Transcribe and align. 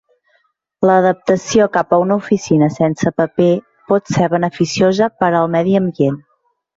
La 0.89 0.93
adaptació 1.01 1.67
cap 1.75 1.91
a 1.97 1.99
una 2.03 2.15
oficina 2.23 2.69
sense 2.77 3.13
paper 3.21 3.49
pot 3.91 4.13
ser 4.15 4.31
beneficiosa 4.35 5.11
per 5.21 5.31
al 5.41 5.53
medi 5.57 5.77
ambient. 5.81 6.19